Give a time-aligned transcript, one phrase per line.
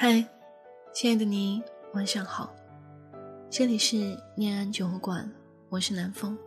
[0.00, 0.24] 嗨，
[0.92, 1.60] 亲爱的你，
[1.92, 2.54] 晚上好。
[3.50, 5.28] 这里是念安酒馆，
[5.68, 6.38] 我是南风。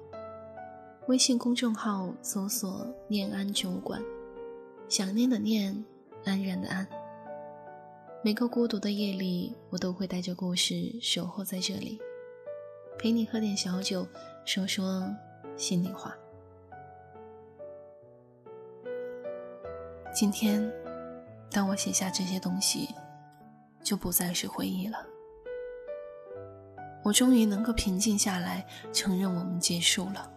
[1.08, 4.02] 微信公众号搜索“念安酒馆”，
[4.88, 5.84] 想念的念，
[6.24, 6.88] 安然的安。
[8.24, 12.00] 每个孤独的夜里，我都会带着故事守候在这里，
[12.98, 14.08] 陪你喝点小酒，
[14.46, 15.14] 说说
[15.58, 16.16] 心里话。
[20.14, 20.72] 今天，
[21.52, 22.88] 当我写下这些东西。
[23.84, 25.06] 就不再是回忆了。
[27.04, 30.32] 我终于能够平静下来，承认我们结束了。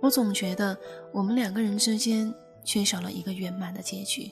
[0.00, 0.76] 我总觉得
[1.12, 2.32] 我们两个人之间
[2.64, 4.30] 缺少了一个圆满的结局。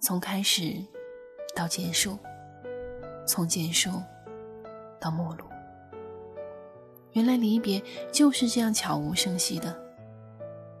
[0.00, 0.74] 从开始
[1.54, 2.18] 到结束，
[3.26, 3.90] 从结束
[5.00, 5.44] 到末路。
[7.12, 9.76] 原来离别就是这样悄无声息的，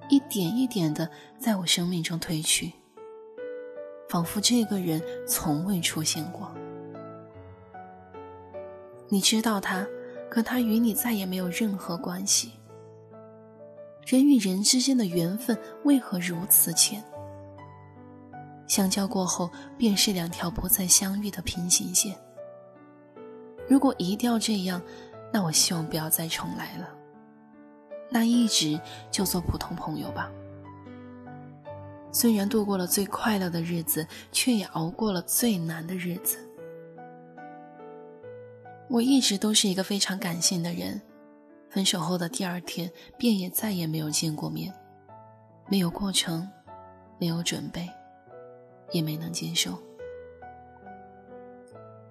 [0.08, 2.72] 一点一点的在我生命中褪去。
[4.10, 6.50] 仿佛这个人从未出现过。
[9.08, 9.86] 你知道他，
[10.28, 12.54] 可他与你再也没有任何关系。
[14.04, 17.00] 人与人之间的缘分为何如此浅？
[18.66, 22.16] 相交过后，便是两条不再相遇的平行线。
[23.68, 24.82] 如果一定要这样，
[25.32, 26.88] 那我希望不要再重来了。
[28.10, 30.28] 那一直就做普通朋友吧。
[32.12, 36.38] 虽然度过了最快乐的日子，却也熬过了最难的日子。
[38.88, 41.00] 我一直都是一个非常感性的人，
[41.68, 44.74] 分手后的第二天，便也再也没有见过面，
[45.68, 46.48] 没有过程，
[47.18, 47.88] 没有准备，
[48.90, 49.78] 也没能接受。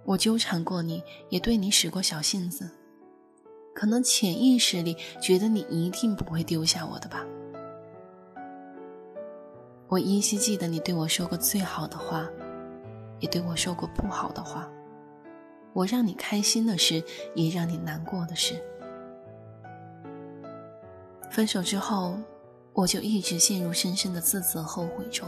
[0.06, 2.72] 我纠缠过你，也对你使过小性子，
[3.76, 7.26] 可能潜意识里觉得你一定不会丢下我的吧。
[9.90, 12.30] 我依稀记得你对我说过最好的话，
[13.20, 14.70] 也对我说过不好的话。
[15.74, 18.64] 我让你开心的事，也让你难过的事。
[21.32, 22.18] 分手之后，
[22.74, 25.28] 我就一直陷入深深的自责后悔中。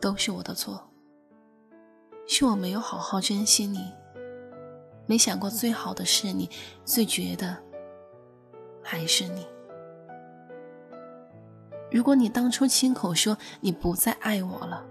[0.00, 0.80] 都是我的错，
[2.28, 3.92] 是我没有好好珍惜你，
[5.06, 6.48] 没想过最好的是你，
[6.84, 7.56] 最绝的
[8.82, 9.44] 还是你。
[11.90, 14.84] 如果你当初亲口说你不再爱我了，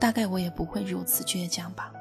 [0.00, 1.92] 大概我也不会如此倔强吧。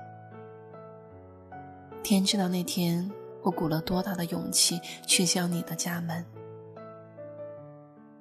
[2.02, 3.12] 天知道那天
[3.42, 6.24] 我鼓了多大的勇气去敲你的家门，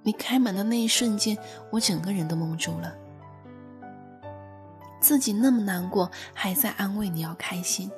[0.02, 1.38] 你开门的那一瞬间，
[1.70, 2.92] 我整个人都懵住了。
[4.98, 7.88] 自己那么难过，还在安慰你要开心，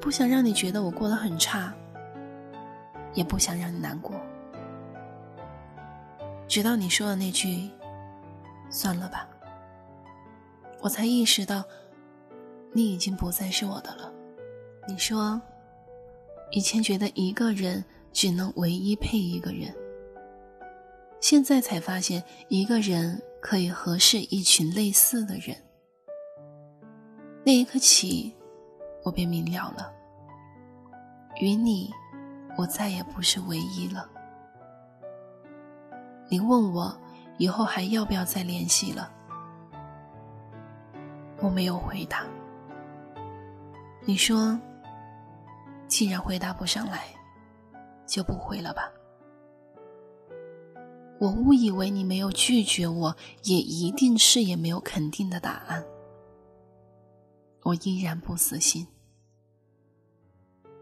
[0.00, 1.72] 不想让你觉得我过得很差，
[3.14, 4.20] 也不想让你难过。
[6.48, 7.70] 直到你说的那句
[8.70, 9.28] “算了吧”，
[10.80, 11.62] 我才意识到，
[12.72, 14.10] 你已经不再是我的了。
[14.88, 15.38] 你说，
[16.50, 19.74] 以前觉得一个人只能唯一配一个人，
[21.20, 25.54] 现在才发现一个人可以合适一群类似的人。
[27.44, 28.34] 那一刻起，
[29.04, 29.92] 我便明了了，
[31.40, 31.92] 与你，
[32.56, 34.08] 我再也不是唯一了。
[36.28, 36.94] 你问我
[37.38, 39.10] 以后还要不要再联系了？
[41.40, 42.26] 我没有回答。
[44.04, 44.58] 你说，
[45.86, 47.04] 既然回答不上来，
[48.06, 48.90] 就不回了吧。
[51.20, 55.84] 我误以为你没有拒绝我，也一定是也没有肯定的答案。
[57.64, 58.86] 我依然不死心。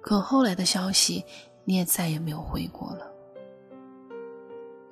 [0.03, 1.25] 可后来的消息，
[1.65, 3.11] 你也再也没有回过了。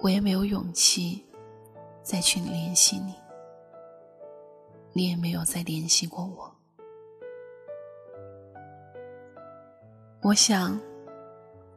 [0.05, 1.25] 我也没有勇气
[2.03, 3.15] 再去联系你，
[4.93, 6.55] 你也没有再联系过我。
[10.21, 10.79] 我想，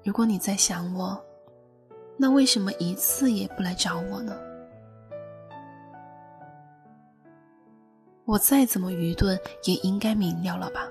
[0.03, 1.17] 如果你在想我，
[2.17, 4.37] 那为什么一次也不来找我呢？
[8.25, 10.85] 我再怎么愚钝，也应该明了了吧？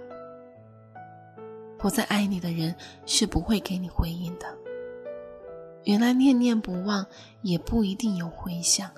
[1.77, 2.75] 不再爱你的人
[3.05, 4.57] 是不会给你回应的。
[5.87, 7.07] 原来念念不忘
[7.43, 8.91] 也不一定有回响。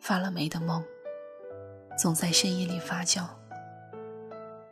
[0.00, 0.84] 发了霉的梦，
[1.96, 3.24] 总在深夜里发酵。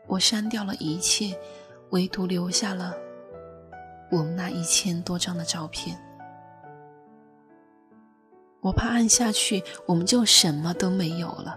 [0.09, 1.39] 我删掉了一切，
[1.91, 2.97] 唯独留下了
[4.11, 5.97] 我们那一千多张的照片。
[8.61, 11.57] 我怕按下去，我们就什么都没有了。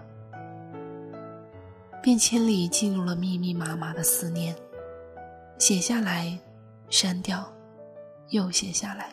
[2.00, 4.54] 便签里记录了密密麻麻的思念，
[5.58, 6.38] 写下来，
[6.88, 7.52] 删掉。
[8.30, 9.12] 又写下来，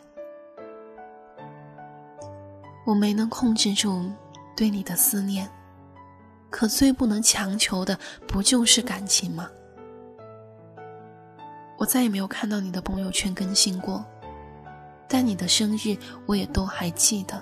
[2.85, 4.11] 我没能控制住
[4.55, 5.49] 对你的思念，
[6.49, 7.97] 可最不能强求的
[8.27, 9.49] 不就是感情吗？
[11.77, 14.05] 我再也没有看到你的朋友圈更新过，
[15.07, 17.41] 但你的生日我也都还记得。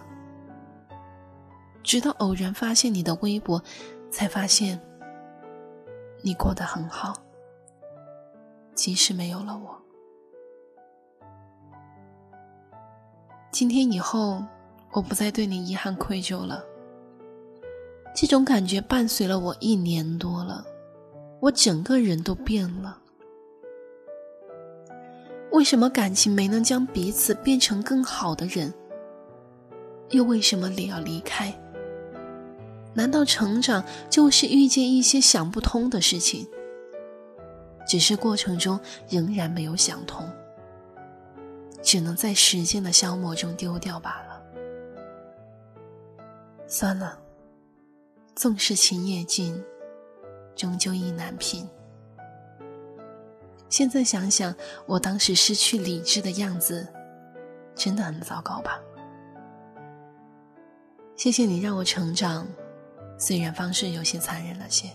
[1.83, 3.61] 直到偶然发现你的微博，
[4.09, 4.79] 才发现
[6.21, 7.13] 你过得很好，
[8.73, 9.84] 即使没有了我。
[13.55, 14.43] 今天以后，
[14.91, 16.61] 我不再对你遗憾愧疚了。
[18.13, 20.65] 这种感觉伴随了我一年多了，
[21.39, 22.99] 我整个人都变了。
[25.53, 28.73] 为什么感情没能将彼此变成更好的人？
[30.09, 31.57] 又为什么你要离开？
[32.93, 36.45] 难道成长就是遇见一些想不通的事情？
[37.87, 38.77] 只是过程中
[39.07, 40.29] 仍然没有想通，
[41.81, 44.41] 只能在时间的消磨中丢掉罢了。
[46.67, 47.19] 算了，
[48.35, 49.63] 纵使情也尽，
[50.55, 51.67] 终究意难平。
[53.69, 54.53] 现在想想，
[54.85, 56.87] 我当时失去理智的样子，
[57.75, 58.79] 真的很糟糕吧？
[61.15, 62.47] 谢谢你让我成长，
[63.17, 64.89] 虽然方式有些残忍了些。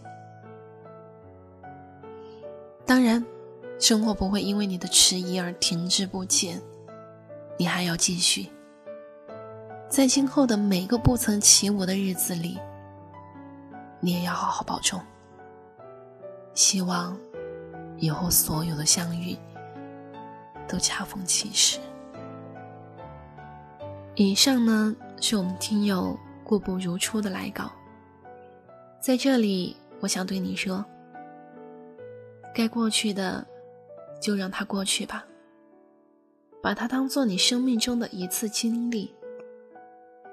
[2.84, 3.24] 当然，
[3.78, 6.60] 生活不会因为你的迟疑而停滞不前，
[7.60, 8.46] 你还要继续。
[9.86, 12.58] 在今后的每个不曾起舞的日子里，
[14.00, 14.98] 你也要好好保重。
[16.54, 17.14] 希望。
[17.98, 19.36] 以后所有的相遇
[20.66, 21.78] 都恰逢其时。
[24.14, 27.70] 以上呢是我们听友过不如初的来稿，
[29.02, 30.82] 在这里我想对你说：
[32.54, 33.46] 该过去的
[34.18, 35.22] 就让它过去吧，
[36.62, 39.14] 把它当做你生命中的一次经历，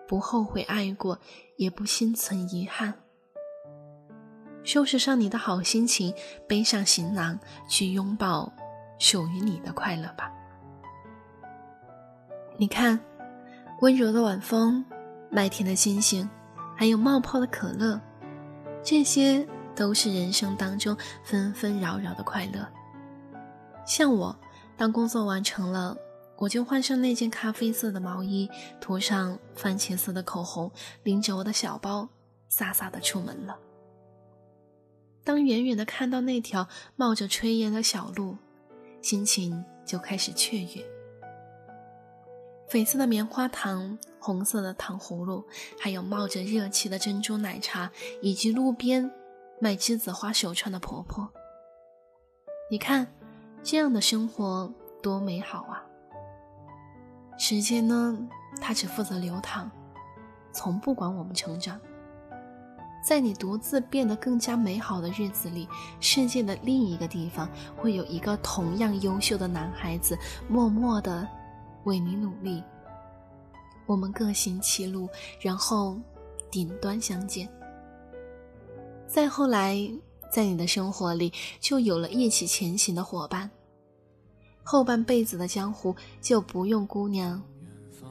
[0.08, 1.20] 不后悔爱过，
[1.56, 2.94] 也不心存遗憾。
[4.64, 6.14] 收拾上你的好心情，
[6.48, 7.40] 背上行囊，
[7.70, 8.52] 去拥抱
[9.00, 10.30] 属于你的快乐吧。
[12.58, 13.00] 你看，
[13.80, 14.84] 温柔的晚风，
[15.30, 16.30] 麦田的星星，
[16.76, 18.02] 还有冒泡的可乐，
[18.84, 22.68] 这些都是人生当中纷纷扰扰的快乐。
[23.86, 24.38] 像我，
[24.76, 25.96] 当工作完成了，
[26.38, 28.50] 我就换上那件咖啡色的毛衣，
[28.80, 30.72] 涂上番茄色的口红，
[31.04, 32.08] 拎着我的小包，
[32.52, 33.58] 飒飒的出门了。
[35.24, 38.38] 当远远的看到那条冒着炊烟的小路，
[39.02, 40.86] 心情就开始雀跃。
[42.70, 45.44] 绯色的棉花糖，红色的糖葫芦，
[45.80, 47.92] 还有冒着热气的珍珠奶茶，
[48.22, 49.10] 以及路边
[49.60, 51.30] 卖栀子花手串的婆婆。
[52.70, 53.08] 你看，
[53.64, 55.84] 这样的生活多美好啊！
[57.38, 58.18] 时间呢，
[58.60, 59.70] 它只负责流淌，
[60.52, 61.80] 从不管我们成长。
[63.06, 65.70] 在你独自变得更加美好的日子里，
[66.02, 67.48] 世界的另一个地方
[67.78, 70.18] 会有一个同样优秀的男孩子，
[70.50, 71.26] 默默的
[71.86, 72.62] 为你努力。
[73.86, 75.08] 我们各行其路，
[75.40, 75.98] 然后
[76.52, 77.48] 顶端相见。
[79.08, 79.78] 再后来，
[80.30, 81.32] 在你的生活里
[81.62, 83.50] 就有了一起前行的伙伴，
[84.70, 87.42] 后半辈子的江湖就不用姑娘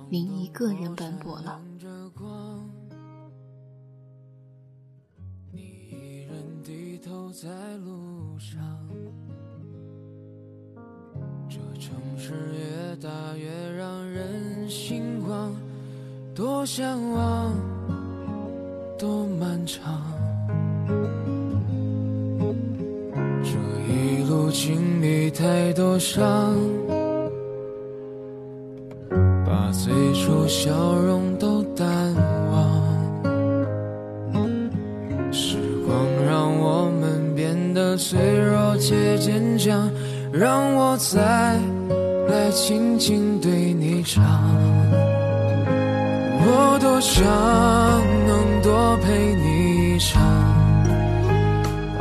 [0.09, 1.61] 您一个人奔波了。
[5.53, 5.61] 你
[5.91, 8.59] 一人低头在路上，
[11.47, 15.55] 这城市越大越让人心慌，
[16.35, 17.55] 多向往，
[18.99, 20.11] 多漫长。
[24.59, 26.57] 经历太多伤，
[29.45, 31.87] 把最初笑容都淡
[32.51, 32.83] 忘。
[35.31, 35.95] 时光
[36.27, 39.91] 让我们变得脆弱且坚强，
[40.33, 41.21] 让我再
[42.27, 44.25] 来轻轻对你唱。
[46.41, 47.23] 我多想
[48.27, 50.23] 能多陪你一场，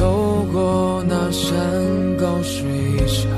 [0.00, 1.52] 走过那山
[2.16, 2.66] 高水
[3.06, 3.28] 长，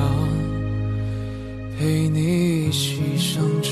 [1.77, 3.72] 陪你一起生长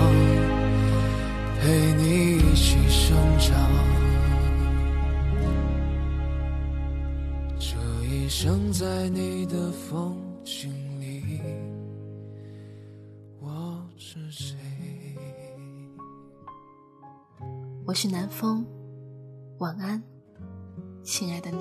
[9.01, 10.15] 在你的风
[10.45, 10.69] 景
[11.01, 11.41] 里，
[13.39, 14.55] 我是谁？
[17.83, 18.63] 我是南风，
[19.57, 20.03] 晚安，
[21.01, 21.57] 亲爱的你。